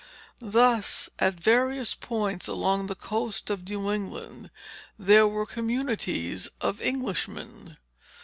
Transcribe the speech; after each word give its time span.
Thus, 0.39 1.11
at 1.19 1.35
various 1.35 1.93
points 1.93 2.47
along 2.47 2.87
the 2.87 2.95
coast 2.95 3.51
of 3.51 3.69
New 3.69 3.91
England, 3.93 4.49
there 4.97 5.27
were 5.27 5.45
communities 5.45 6.49
of 6.59 6.81
Englishmen. 6.81 7.77